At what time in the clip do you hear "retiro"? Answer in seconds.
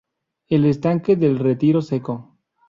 1.37-1.83